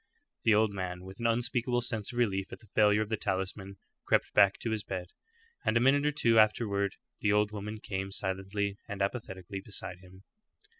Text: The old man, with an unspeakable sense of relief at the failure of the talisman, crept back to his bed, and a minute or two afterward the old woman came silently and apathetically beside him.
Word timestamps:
The 0.45 0.55
old 0.55 0.73
man, 0.73 1.03
with 1.03 1.19
an 1.19 1.27
unspeakable 1.27 1.81
sense 1.81 2.11
of 2.11 2.17
relief 2.17 2.51
at 2.51 2.57
the 2.57 2.67
failure 2.73 3.03
of 3.03 3.09
the 3.09 3.17
talisman, 3.17 3.77
crept 4.03 4.33
back 4.33 4.57
to 4.61 4.71
his 4.71 4.83
bed, 4.83 5.11
and 5.63 5.77
a 5.77 5.79
minute 5.79 6.07
or 6.07 6.11
two 6.11 6.39
afterward 6.39 6.95
the 7.19 7.31
old 7.31 7.51
woman 7.51 7.77
came 7.79 8.11
silently 8.11 8.79
and 8.89 9.03
apathetically 9.03 9.61
beside 9.61 9.99
him. 9.99 10.23